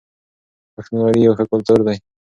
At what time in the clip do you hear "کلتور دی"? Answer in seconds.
1.51-1.97